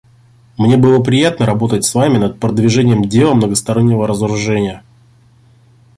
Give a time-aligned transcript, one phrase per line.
[0.57, 4.81] Мне было приятно работать с вами над продвижением дела многостороннего разоружения.